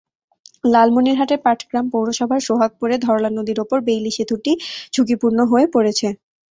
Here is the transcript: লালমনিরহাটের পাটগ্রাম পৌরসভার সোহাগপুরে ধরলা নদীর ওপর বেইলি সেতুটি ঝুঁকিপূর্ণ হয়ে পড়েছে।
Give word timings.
লালমনিরহাটের 0.63 1.39
পাটগ্রাম 1.45 1.85
পৌরসভার 1.93 2.41
সোহাগপুরে 2.47 2.95
ধরলা 3.05 3.29
নদীর 3.31 3.59
ওপর 3.63 3.77
বেইলি 3.87 4.11
সেতুটি 4.17 4.51
ঝুঁকিপূর্ণ 4.93 5.39
হয়ে 5.51 5.67
পড়েছে। 5.73 6.07